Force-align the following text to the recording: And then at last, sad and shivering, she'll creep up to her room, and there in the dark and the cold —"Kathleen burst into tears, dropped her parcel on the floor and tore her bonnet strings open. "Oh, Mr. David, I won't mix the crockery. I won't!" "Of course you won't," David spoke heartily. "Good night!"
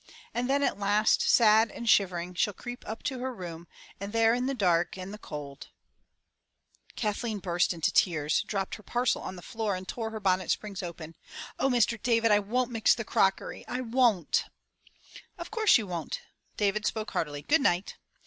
And 0.33 0.49
then 0.49 0.63
at 0.63 0.79
last, 0.79 1.21
sad 1.21 1.69
and 1.69 1.87
shivering, 1.87 2.33
she'll 2.33 2.55
creep 2.55 2.83
up 2.89 3.03
to 3.03 3.19
her 3.19 3.31
room, 3.31 3.67
and 3.99 4.11
there 4.13 4.33
in 4.33 4.47
the 4.47 4.55
dark 4.55 4.97
and 4.97 5.13
the 5.13 5.19
cold 5.19 5.67
—"Kathleen 6.95 7.37
burst 7.37 7.71
into 7.71 7.93
tears, 7.93 8.41
dropped 8.41 8.73
her 8.73 8.81
parcel 8.81 9.21
on 9.21 9.35
the 9.35 9.43
floor 9.43 9.75
and 9.75 9.87
tore 9.87 10.09
her 10.09 10.19
bonnet 10.19 10.49
strings 10.49 10.81
open. 10.81 11.15
"Oh, 11.59 11.69
Mr. 11.69 12.01
David, 12.01 12.31
I 12.31 12.39
won't 12.39 12.71
mix 12.71 12.95
the 12.95 13.05
crockery. 13.05 13.63
I 13.67 13.81
won't!" 13.81 14.45
"Of 15.37 15.51
course 15.51 15.77
you 15.77 15.85
won't," 15.85 16.19
David 16.57 16.87
spoke 16.87 17.11
heartily. 17.11 17.43
"Good 17.43 17.61
night!" 17.61 17.97